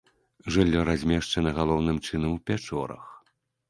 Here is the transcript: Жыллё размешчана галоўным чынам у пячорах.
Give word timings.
Жыллё 0.55 0.79
размешчана 0.89 1.55
галоўным 1.61 2.03
чынам 2.09 2.31
у 2.41 2.43
пячорах. 2.51 3.05